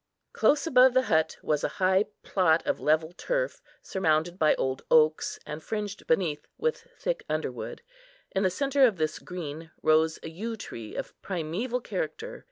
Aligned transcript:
Close 0.33 0.65
above 0.65 0.95
the 0.95 1.03
hut 1.13 1.37
was 1.43 1.63
a 1.63 1.67
high 1.77 2.05
plot 2.23 2.65
of 2.65 2.79
level 2.79 3.11
turf, 3.15 3.61
surrounded 3.83 4.39
by 4.39 4.55
old 4.55 4.81
oaks, 4.89 5.37
and 5.45 5.61
fringed 5.61 6.07
beneath 6.07 6.47
with 6.57 6.87
thick 6.97 7.23
underwood. 7.29 7.83
In 8.31 8.41
the 8.41 8.49
centre 8.49 8.87
of 8.87 8.97
this 8.97 9.19
green 9.19 9.69
rose 9.83 10.17
a 10.23 10.29
yew 10.29 10.55
tree 10.57 10.95
of 10.95 11.13
primeval 11.21 11.81
character. 11.81 12.39